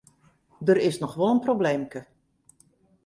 Der 0.67 0.79
is 0.87 0.97
noch 1.01 1.15
wol 1.19 1.33
in 1.35 1.43
probleemke. 1.49 2.01